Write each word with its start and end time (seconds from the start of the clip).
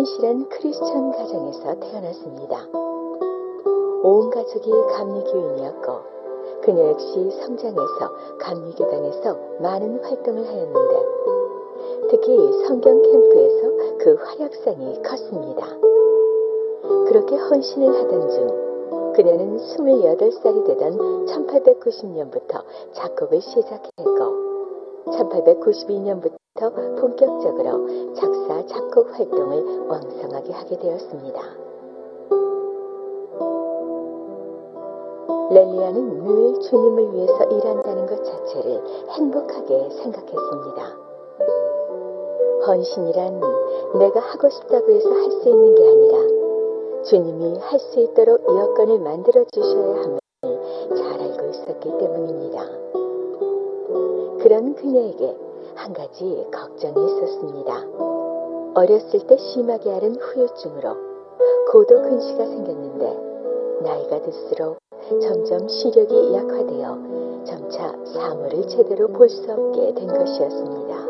신실한 0.00 0.48
크리스천 0.48 1.12
가정에서 1.12 1.74
태어났습니다. 1.78 2.66
온 4.02 4.30
가족이 4.30 4.70
감리교인이었고 4.70 5.92
그녀 6.62 6.88
역시 6.88 7.30
성장해서 7.32 8.38
감리교단에서 8.38 9.36
많은 9.60 10.02
활동을 10.02 10.46
하였는데 10.46 11.06
특히 12.08 12.34
성경 12.66 13.02
캠프에서 13.02 13.96
그 13.98 14.14
활약상이 14.14 15.02
컸습니다. 15.02 15.66
그렇게 17.06 17.36
헌신을 17.36 17.94
하던 17.94 18.30
중 18.30 19.12
그녀는 19.14 19.58
28살이 19.58 20.66
되던 20.66 21.26
1890년부터 21.26 22.64
작곡을 22.94 23.42
시작했고 23.42 24.50
1892년부터 25.06 27.00
본격적으로 27.00 28.14
작 28.14 28.29
사 28.90 28.94
작곡 28.94 29.06
활동을 29.16 29.86
왕성하게 29.88 30.52
하게 30.52 30.76
되었습니다. 30.78 31.40
렐리아는 35.52 36.24
늘 36.24 36.60
주님을 36.60 37.14
위해서 37.14 37.44
일한다는 37.44 38.06
것 38.06 38.24
자체를 38.24 38.82
행복하게 39.10 39.90
생각했습니다. 39.90 40.96
헌신이란 42.66 43.40
내가 43.98 44.20
하고 44.20 44.48
싶다고 44.50 44.90
해서 44.90 45.08
할 45.08 45.30
수 45.30 45.48
있는 45.48 45.74
게 45.76 45.88
아니라 45.88 47.02
주님이 47.04 47.58
할 47.60 47.78
수 47.78 48.00
있도록 48.00 48.42
여건을 48.48 48.98
만들어 48.98 49.44
주셔야 49.52 50.02
함을 50.02 50.18
잘 50.96 51.20
알고 51.20 51.46
있었기 51.48 51.98
때문입니다. 51.98 52.64
그런 54.42 54.74
그녀에게 54.74 55.36
한 55.76 55.92
가지 55.92 56.44
걱정이 56.52 57.06
있었습니다. 57.06 58.09
어렸을 58.74 59.26
때 59.26 59.36
심하게 59.36 59.90
앓은 59.92 60.16
후유증으로 60.16 60.96
고도 61.72 62.02
근시가 62.02 62.46
생겼는데 62.46 63.82
나이가 63.82 64.20
들수록 64.22 64.78
점점 65.20 65.68
시력이 65.68 66.34
약화되어 66.34 67.44
점차 67.44 67.92
사물을 68.04 68.68
제대로 68.68 69.08
볼 69.08 69.28
수 69.28 69.50
없게 69.50 69.94
된 69.94 70.06
것이었습니다. 70.06 71.08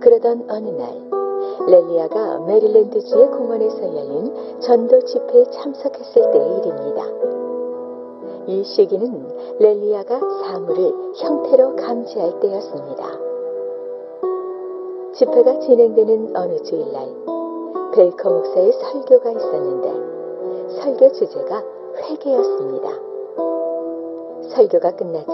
그러던 0.00 0.46
어느 0.50 0.68
날 0.70 1.12
렐리아가 1.68 2.40
메릴랜드주의 2.40 3.30
공원에서 3.30 3.82
열린 3.96 4.60
전도 4.60 5.04
집회에 5.04 5.44
참석했을 5.50 6.30
때의 6.32 6.58
일입니다. 6.58 7.04
이 8.48 8.64
시기는 8.64 9.28
렐리아가 9.60 10.18
사물을 10.18 11.14
형태로 11.14 11.76
감지할 11.76 12.40
때였습니다. 12.40 13.31
집회가 15.14 15.58
진행되는 15.60 16.34
어느 16.34 16.62
주일날 16.62 17.06
벨커 17.94 18.30
목사의 18.30 18.72
설교가 18.72 19.30
있었는데 19.30 20.72
설교 20.80 21.12
주제가 21.12 21.62
회개였습니다. 21.98 22.88
설교가 24.54 24.96
끝나자 24.96 25.32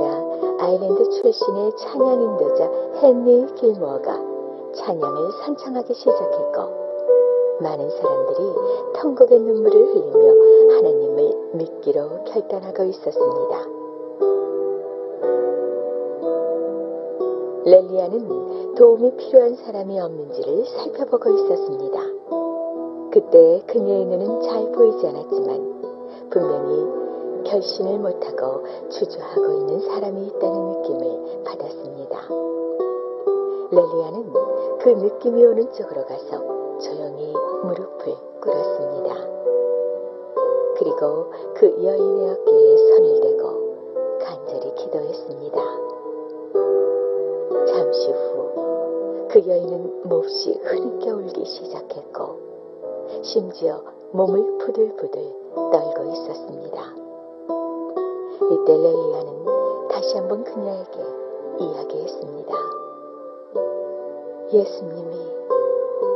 아일랜드 0.58 1.08
출신의 1.10 1.76
찬양 1.76 2.22
인도자 2.22 2.70
헨리 3.02 3.46
길모어가 3.54 4.20
찬양을 4.74 5.32
선창하기 5.44 5.94
시작했고 5.94 6.88
많은 7.60 7.90
사람들이 7.90 8.54
통곡의 8.94 9.38
눈물을 9.38 9.94
흘리며 9.94 10.76
하나님을 10.76 11.50
믿기로 11.54 12.24
결단하고 12.24 12.82
있었습니다. 12.82 13.87
렐리아는 17.70 18.74
도움이 18.76 19.16
필요한 19.16 19.54
사람이 19.54 20.00
없는지를 20.00 20.64
살펴보고 20.64 21.28
있었습니다. 21.28 22.00
그때 23.10 23.62
그녀의 23.66 24.06
눈은 24.06 24.40
잘 24.40 24.72
보이지 24.72 25.06
않았지만 25.06 26.30
분명히 26.30 27.44
결심을 27.44 27.98
못하고 27.98 28.64
주저하고 28.88 29.52
있는 29.52 29.80
사람이 29.80 30.28
있다는 30.28 30.68
느낌을 30.68 31.44
받았습니다. 31.44 32.28
렐리아는 33.70 34.32
그 34.80 34.88
느낌이 34.88 35.44
오는 35.44 35.70
쪽으로 35.74 36.06
가서 36.06 36.78
조용히 36.78 37.34
무릎을 37.64 38.16
꿇었습니다. 38.40 39.14
그리고 40.78 41.26
그 41.54 41.66
여인의 41.84 42.30
어깨에 42.30 42.76
손을 42.76 43.20
대고 43.20 44.18
간절히 44.20 44.74
기도했습니다. 44.74 45.87
잠시 47.88 48.12
후 48.12 48.38
그 49.30 49.46
여인은 49.46 50.08
몹시 50.08 50.52
흐느껴 50.62 51.14
울기 51.14 51.44
시작했고 51.44 53.22
심지어 53.22 53.82
몸을 54.12 54.58
부들부들 54.58 55.34
떨고 55.54 56.04
있었습니다. 56.12 56.94
이때 58.50 58.72
렐리아는 58.72 59.88
다시 59.90 60.16
한번 60.16 60.44
그녀에게 60.44 60.98
이야기했습니다. 61.60 62.54
예수님이 64.52 65.16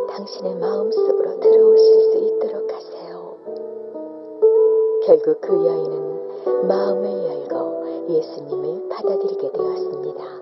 당신의 0.08 0.54
마음속으로 0.56 1.40
들어오실 1.40 2.00
수 2.12 2.18
있도록 2.18 2.72
하세요. 2.72 3.36
결국 5.06 5.40
그 5.40 5.66
여인은 5.66 6.66
마음을 6.66 7.24
열고 7.24 8.08
예수님을 8.10 8.88
받아들이게 8.88 9.52
되었습니다. 9.52 10.41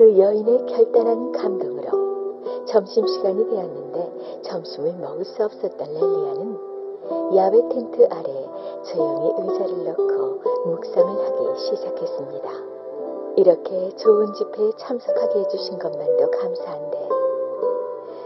그 0.00 0.18
여인의 0.18 0.64
결단한 0.64 1.30
감동으로 1.30 2.64
점심시간이 2.64 3.50
되었는데 3.50 4.40
점심을 4.40 4.94
먹을 4.94 5.26
수 5.26 5.44
없었던 5.44 5.92
렐리아는 5.92 7.36
야외 7.36 7.68
텐트 7.68 8.08
아래 8.10 8.48
조용히 8.82 9.34
의자를 9.42 9.84
넣고 9.84 10.40
묵상을 10.70 11.26
하기 11.26 11.60
시작했습니다. 11.66 12.50
이렇게 13.36 13.90
좋은 13.96 14.32
집회에 14.32 14.70
참석하게 14.78 15.40
해주신 15.40 15.78
것만도 15.78 16.30
감사한데 16.30 17.08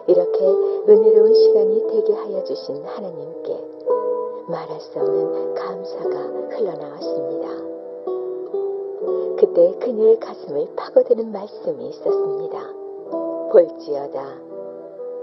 이렇게 0.06 0.46
은혜로운 0.88 1.34
시간이 1.34 1.88
되게 1.88 2.12
하여 2.14 2.44
주신 2.44 2.84
하나님께 2.84 3.60
말할 4.46 4.80
수 4.80 5.00
없는 5.00 5.54
감사가 5.54 6.20
흘러나왔습니다. 6.50 7.73
그때 9.38 9.74
그녀의 9.80 10.20
가슴을 10.20 10.68
파고드는 10.76 11.32
말씀이 11.32 11.88
있었습니다. 11.88 12.58
볼지어다 13.50 14.24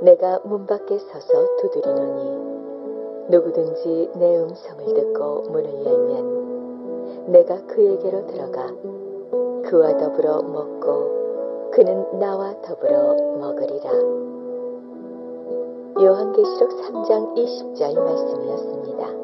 내가 0.01 0.39
문 0.44 0.66
밖에 0.66 0.97
서서 0.97 1.57
두드리노니 1.57 3.29
누구든지 3.29 4.11
내 4.16 4.38
음성을 4.39 4.94
듣고 4.94 5.41
문을 5.51 5.85
열면 5.85 7.31
내가 7.31 7.66
그에게로 7.67 8.27
들어가 8.27 8.67
그와 9.66 9.97
더불어 9.97 10.41
먹고 10.41 11.69
그는 11.71 12.19
나와 12.19 12.53
더불어 12.61 13.16
먹으리라. 13.39 13.91
요한계시록 16.01 16.69
3장 16.69 17.35
20절 17.35 18.00
말씀이었습니다. 18.00 19.20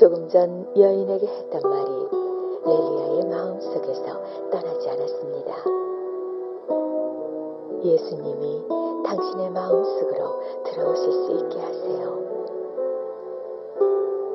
조금 0.00 0.30
전 0.30 0.66
여인에게 0.74 1.26
했던 1.26 1.60
말이 1.60 1.92
렐리아의 2.64 3.26
마음속에서 3.26 4.02
떠나지 4.50 4.88
않았습니다. 4.88 5.54
예수님이 7.84 8.64
당신의 9.04 9.50
마음속으로 9.50 10.24
들어오실 10.64 11.12
수 11.12 11.32
있게 11.32 11.60
하세요. 11.60 12.18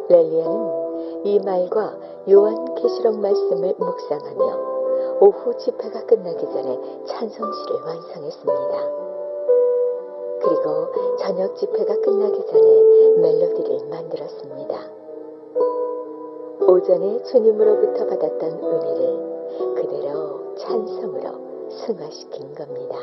렐리아는 0.10 1.26
이 1.26 1.40
말과 1.40 1.98
요한 2.30 2.76
계시록 2.76 3.20
말씀을 3.20 3.74
묵상하며 3.80 5.18
오후 5.20 5.58
집회가 5.58 6.06
끝나기 6.06 6.46
전에 6.46 6.80
찬송시를 7.08 7.76
완성했습니다. 7.84 8.92
그리고 10.44 11.18
저녁 11.18 11.56
집회가 11.56 11.96
끝나기 12.02 12.46
전에 12.46 12.82
멜로디를 13.18 13.88
만들었습니다. 13.90 15.05
오전에 16.86 17.24
주님으로부터 17.24 18.06
받았던 18.06 18.64
은혜를 18.64 19.74
그대로 19.74 20.54
찬성으로 20.56 21.70
승화시킨 21.72 22.54
겁니다. 22.54 22.96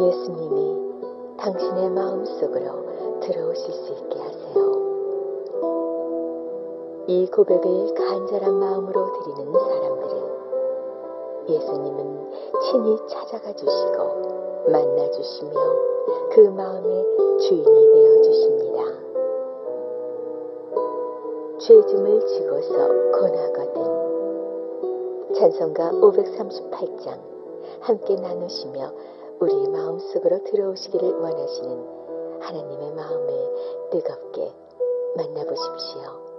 예수님이 0.00 1.36
당신의 1.38 1.90
마음속으로 1.90 3.20
들어오실 3.20 3.72
수 3.72 3.92
있게 3.92 4.18
하세요. 4.18 4.72
이 7.06 7.30
고백을 7.30 7.94
간절한 7.94 8.54
마음으로 8.54 9.12
드리는 9.12 9.52
사람들은 9.52 10.22
예수님은 11.50 12.30
친히 12.62 12.98
찾아가 13.06 13.52
주시고 13.52 14.66
만나 14.72 15.08
주시며 15.12 15.52
그 16.32 16.40
마음의 16.48 17.06
주인이 17.38 17.64
되어 17.64 18.22
주십니다. 18.22 19.01
죄짐을 21.66 22.26
지고서 22.26 22.74
권하거든. 23.12 23.76
찬송가 25.34 25.92
538장 25.92 27.20
함께 27.80 28.16
나누시며 28.16 28.92
우리 29.38 29.68
마음속으로 29.68 30.42
들어오시기를 30.42 31.20
원하시는 31.20 32.40
하나님의 32.40 32.90
마음을 32.94 33.88
뜨겁게 33.92 34.52
만나보십시오. 35.16 36.31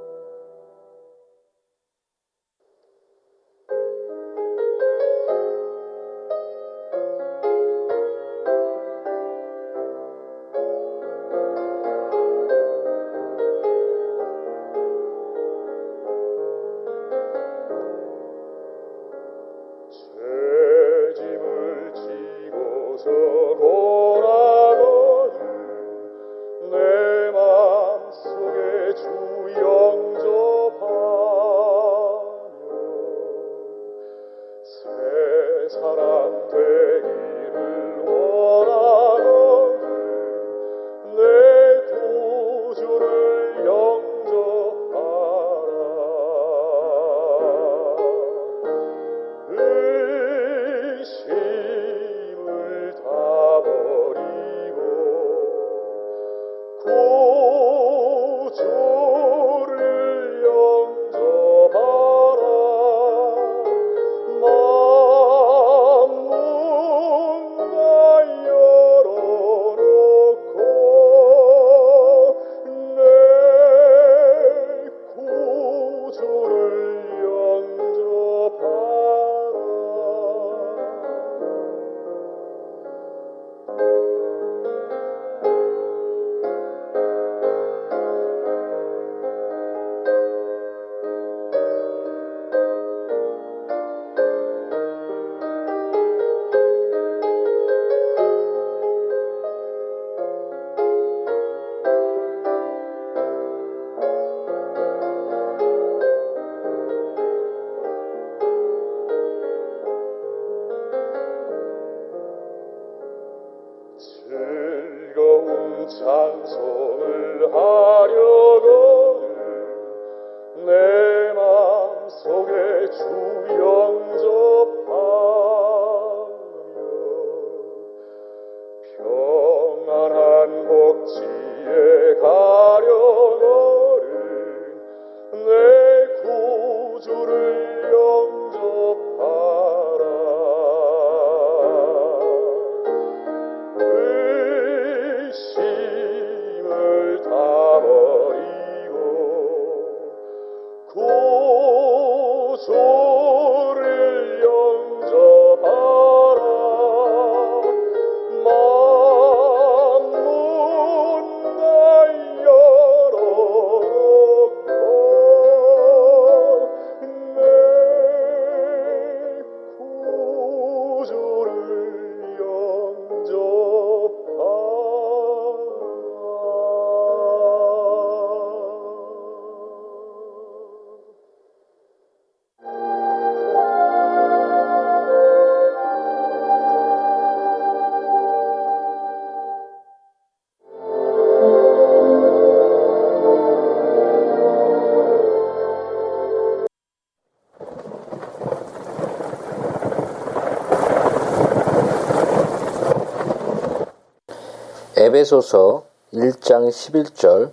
에베소서 205.13 205.83
1장 206.11 206.69
11절 206.69 207.51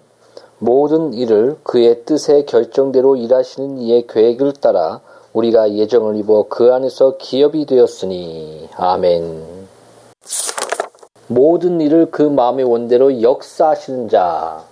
모든 0.59 1.12
일을 1.12 1.57
그의 1.62 2.05
뜻의 2.07 2.47
결정대로 2.47 3.17
일하시는 3.17 3.76
이의 3.76 4.07
계획을 4.07 4.55
따라 4.55 5.00
우리가 5.35 5.75
예정을 5.75 6.17
입어 6.17 6.47
그 6.49 6.73
안에서 6.73 7.19
기업이 7.19 7.67
되었으니 7.67 8.71
아멘. 8.76 9.69
모든 11.26 11.83
일을 11.83 12.11
그 12.11 12.23
마음의 12.23 12.64
원대로 12.64 13.21
역사하시는 13.21 14.09
자. 14.09 14.64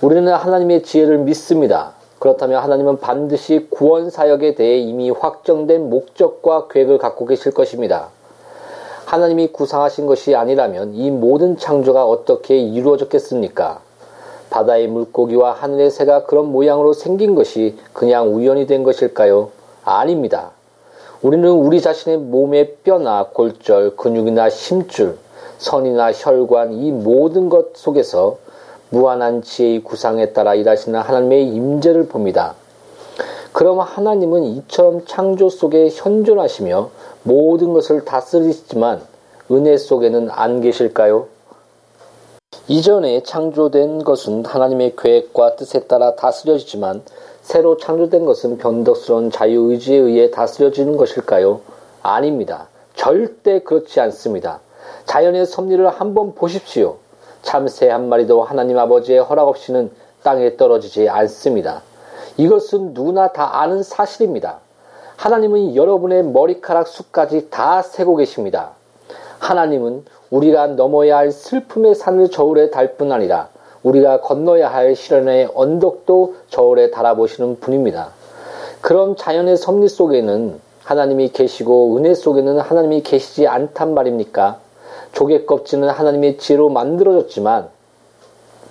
우리는 0.00 0.32
하나님의 0.32 0.82
지혜를 0.82 1.18
믿습니다. 1.18 1.92
그렇다면 2.18 2.64
하나님은 2.64 2.98
반드시 2.98 3.68
구원 3.70 4.10
사역에 4.10 4.56
대해 4.56 4.78
이미 4.78 5.10
확정된 5.10 5.88
목적과 5.88 6.66
계획을 6.66 6.98
갖고 6.98 7.26
계실 7.26 7.52
것입니다. 7.52 8.08
하나님이 9.12 9.48
구상하신 9.48 10.06
것이 10.06 10.34
아니라면 10.34 10.94
이 10.94 11.10
모든 11.10 11.58
창조가 11.58 12.06
어떻게 12.06 12.56
이루어졌겠습니까? 12.56 13.80
바다의 14.48 14.88
물고기와 14.88 15.52
하늘의 15.52 15.90
새가 15.90 16.24
그런 16.24 16.46
모양으로 16.46 16.94
생긴 16.94 17.34
것이 17.34 17.76
그냥 17.92 18.34
우연이 18.34 18.66
된 18.66 18.82
것일까요? 18.82 19.50
아닙니다. 19.84 20.52
우리는 21.20 21.46
우리 21.46 21.82
자신의 21.82 22.20
몸의 22.20 22.76
뼈나 22.84 23.26
골절, 23.34 23.96
근육이나 23.96 24.48
심줄, 24.48 25.18
선이나 25.58 26.10
혈관 26.12 26.72
이 26.72 26.90
모든 26.90 27.50
것 27.50 27.76
속에서 27.76 28.38
무한한 28.88 29.42
지혜의 29.42 29.82
구상에 29.82 30.32
따라 30.32 30.54
일하시는 30.54 30.98
하나님의 30.98 31.48
임재를 31.48 32.08
봅니다. 32.08 32.54
그럼 33.52 33.80
하나님은 33.80 34.44
이처럼 34.44 35.04
창조 35.06 35.50
속에 35.50 35.90
현존하시며 35.92 36.90
모든 37.22 37.72
것을 37.74 38.04
다스리시지만 38.04 39.02
은혜 39.50 39.76
속에는 39.76 40.28
안 40.30 40.60
계실까요? 40.62 41.26
이전에 42.68 43.22
창조된 43.22 44.04
것은 44.04 44.46
하나님의 44.46 44.94
계획과 44.96 45.56
뜻에 45.56 45.80
따라 45.80 46.14
다스려지지만 46.14 47.02
새로 47.42 47.76
창조된 47.76 48.24
것은 48.24 48.56
변덕스러운 48.58 49.30
자유의지에 49.30 49.96
의해 49.96 50.30
다스려지는 50.30 50.96
것일까요? 50.96 51.60
아닙니다. 52.02 52.68
절대 52.94 53.58
그렇지 53.60 54.00
않습니다. 54.00 54.60
자연의 55.06 55.44
섭리를 55.44 55.86
한번 55.88 56.34
보십시오. 56.34 56.96
참새 57.42 57.90
한 57.90 58.08
마리도 58.08 58.42
하나님 58.44 58.78
아버지의 58.78 59.18
허락 59.18 59.48
없이는 59.48 59.90
땅에 60.22 60.56
떨어지지 60.56 61.08
않습니다. 61.08 61.82
이것은 62.36 62.94
누구나 62.94 63.28
다 63.32 63.60
아는 63.60 63.82
사실입니다. 63.82 64.58
하나님은 65.16 65.76
여러분의 65.76 66.24
머리카락 66.24 66.88
숱까지 66.88 67.50
다 67.50 67.82
세고 67.82 68.16
계십니다. 68.16 68.70
하나님은 69.38 70.04
우리가 70.30 70.68
넘어야 70.68 71.18
할 71.18 71.30
슬픔의 71.30 71.94
산을 71.94 72.30
저울에 72.30 72.70
달 72.70 72.96
뿐 72.96 73.12
아니라 73.12 73.48
우리가 73.82 74.20
건너야 74.20 74.72
할 74.72 74.96
시련의 74.96 75.50
언덕도 75.54 76.36
저울에 76.48 76.90
달아보시는 76.90 77.60
분입니다. 77.60 78.10
그럼 78.80 79.16
자연의 79.16 79.56
섭리 79.56 79.88
속에는 79.88 80.60
하나님이 80.82 81.28
계시고 81.30 81.96
은혜 81.96 82.14
속에는 82.14 82.58
하나님이 82.58 83.02
계시지 83.02 83.46
않단 83.46 83.94
말입니까? 83.94 84.58
조개 85.12 85.44
껍질은 85.44 85.88
하나님의 85.88 86.38
지혜로 86.38 86.68
만들어졌지만 86.70 87.68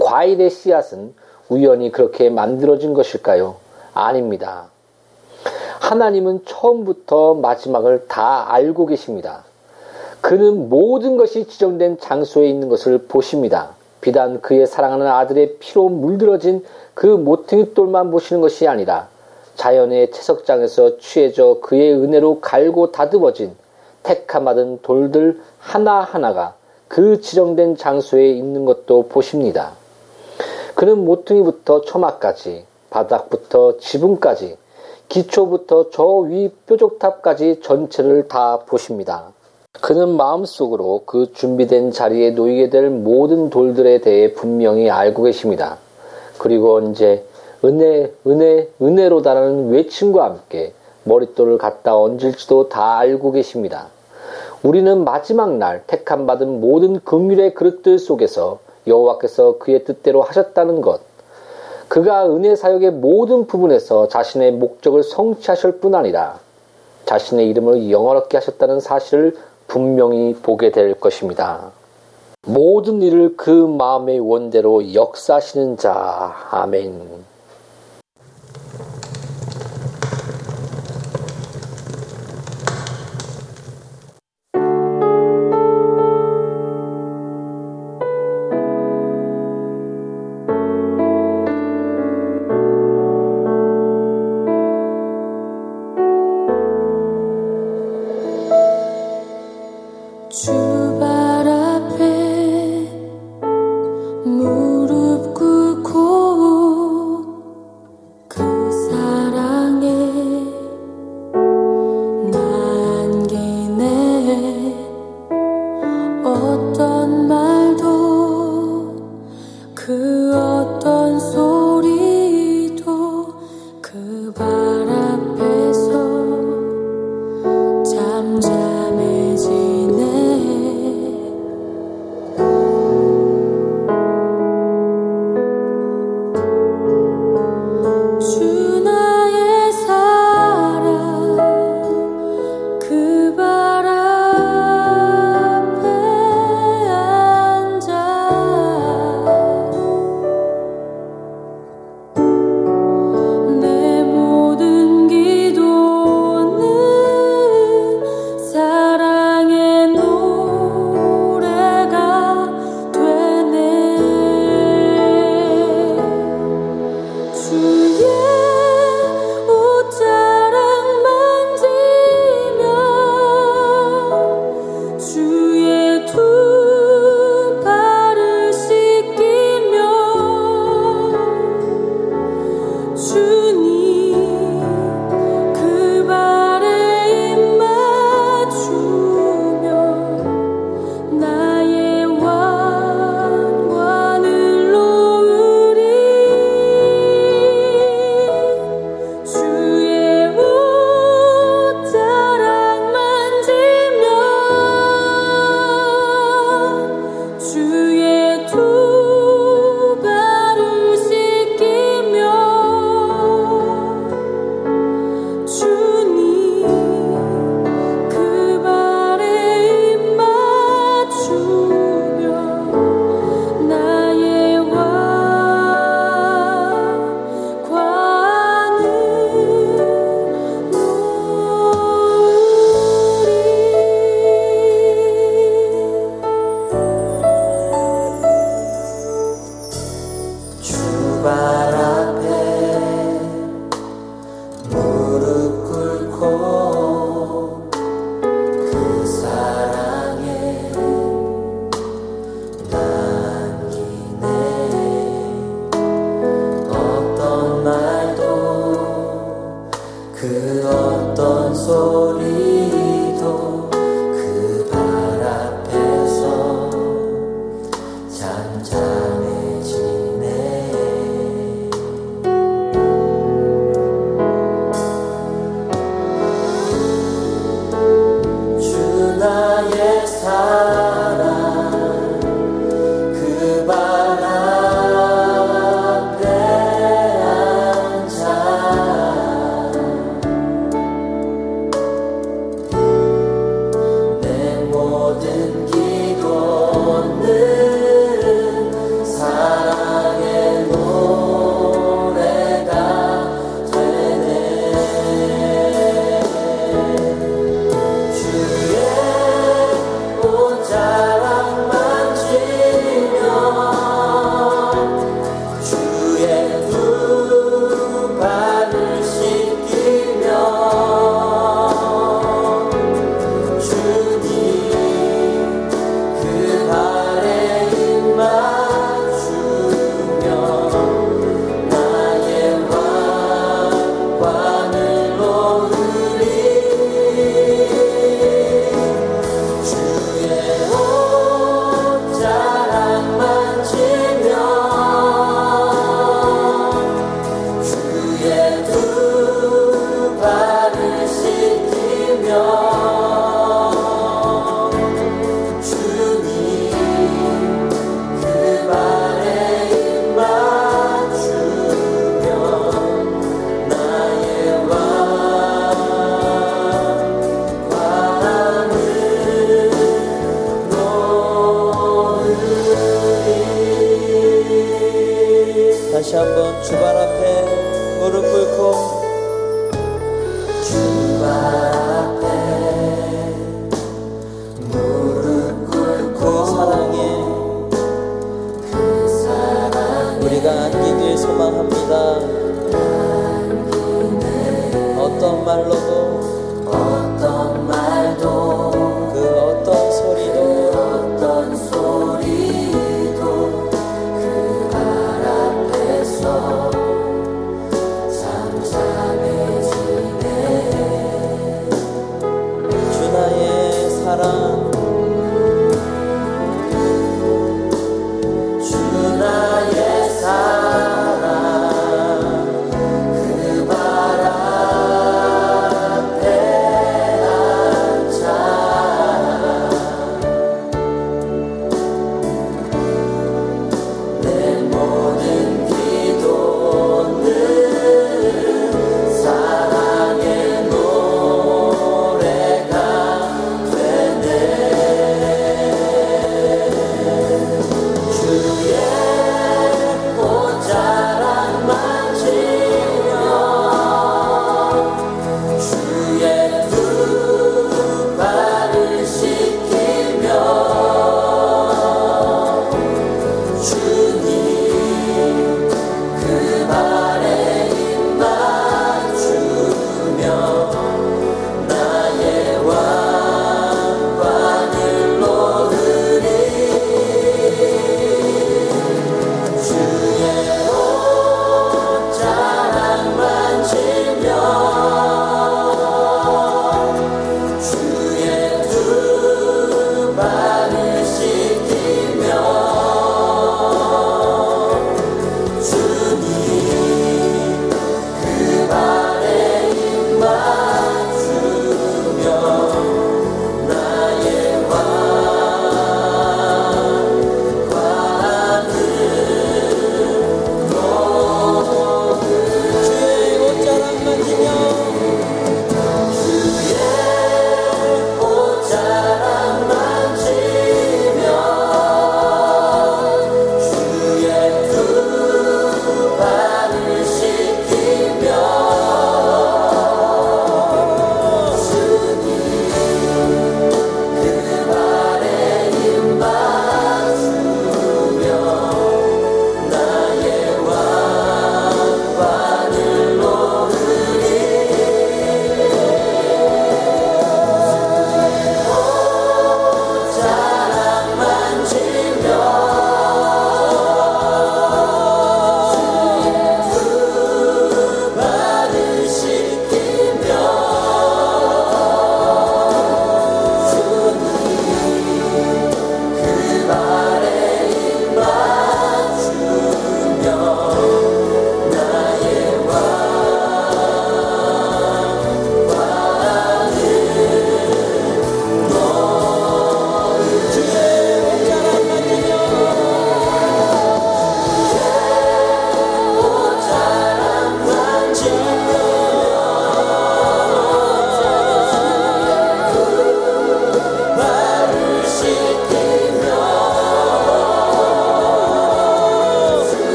과일의 0.00 0.50
씨앗은 0.50 1.14
우연히 1.48 1.90
그렇게 1.92 2.30
만들어진 2.30 2.94
것일까요? 2.94 3.56
아닙니다. 3.92 4.66
하나님은 5.80 6.44
처음부터 6.46 7.34
마지막을 7.34 8.06
다 8.08 8.52
알고 8.52 8.86
계십니다. 8.86 9.44
그는 10.20 10.70
모든 10.70 11.16
것이 11.18 11.46
지정된 11.46 11.98
장소에 11.98 12.48
있는 12.48 12.68
것을 12.70 13.06
보십니다. 13.06 13.70
비단 14.00 14.40
그의 14.40 14.66
사랑하는 14.66 15.06
아들의 15.06 15.56
피로 15.58 15.88
물들어진 15.88 16.64
그 16.94 17.06
모퉁이 17.06 17.74
돌만 17.74 18.10
보시는 18.10 18.40
것이 18.40 18.66
아니라 18.66 19.08
자연의 19.56 20.10
채석장에서 20.10 20.98
취해져 20.98 21.58
그의 21.62 21.92
은혜로 21.92 22.40
갈고 22.40 22.90
다듬어진 22.90 23.54
택함받은 24.02 24.80
돌들 24.82 25.40
하나하나가 25.58 26.54
그 26.88 27.20
지정된 27.20 27.76
장소에 27.76 28.30
있는 28.30 28.64
것도 28.64 29.08
보십니다. 29.08 29.72
그는 30.74 31.04
모퉁이부터 31.04 31.82
초막까지 31.82 32.64
바닥부터 32.90 33.78
지붕까지 33.78 34.56
기초부터 35.08 35.90
저 35.90 36.20
위 36.28 36.50
뾰족탑까지 36.66 37.60
전체를 37.62 38.28
다 38.28 38.60
보십니다. 38.66 39.32
그는 39.80 40.16
마음속으로 40.16 41.02
그 41.04 41.32
준비된 41.32 41.90
자리에 41.92 42.30
놓이게 42.30 42.70
될 42.70 42.90
모든 42.90 43.50
돌들에 43.50 44.00
대해 44.00 44.32
분명히 44.32 44.90
알고 44.90 45.24
계십니다. 45.24 45.78
그리고 46.38 46.74
언제 46.76 47.24
은혜, 47.64 48.12
은혜, 48.26 48.68
은혜로다라는 48.80 49.70
외침과 49.70 50.24
함께 50.24 50.72
머릿돌을 51.04 51.58
갖다 51.58 51.96
얹을지도 51.96 52.68
다 52.68 52.98
알고 52.98 53.32
계십니다. 53.32 53.88
우리는 54.62 55.04
마지막 55.04 55.56
날 55.56 55.82
택함 55.86 56.26
받은 56.26 56.60
모든 56.60 57.00
긍휼의 57.00 57.54
그릇들 57.54 57.98
속에서 57.98 58.58
여호와께서 58.86 59.58
그의 59.58 59.84
뜻대로 59.84 60.22
하셨다는 60.22 60.80
것, 60.80 61.00
그가 61.88 62.26
은혜 62.26 62.56
사역의 62.56 62.92
모든 62.92 63.46
부분에서 63.46 64.08
자신의 64.08 64.52
목적을 64.52 65.02
성취하실 65.02 65.80
뿐 65.80 65.94
아니라 65.94 66.38
자신의 67.06 67.48
이름을 67.50 67.90
영어롭게 67.90 68.36
하셨다는 68.38 68.80
사실을 68.80 69.36
분명히 69.66 70.34
보게 70.34 70.70
될 70.70 70.94
것입니다. 70.94 71.72
모든 72.46 73.00
일을 73.02 73.36
그 73.36 73.50
마음의 73.50 74.20
원대로 74.20 74.94
역사하시는 74.94 75.76
자. 75.76 76.34
아멘. 76.50 77.33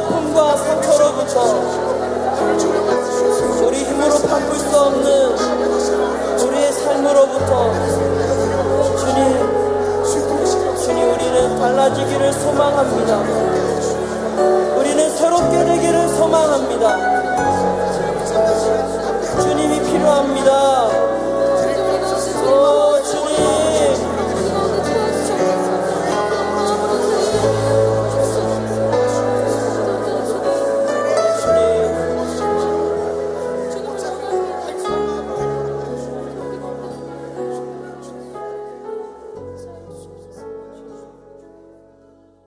모든 0.00 0.36
아 0.36 0.69